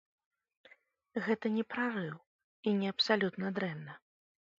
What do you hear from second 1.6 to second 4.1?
прарыў і не абсалютна дрэнна.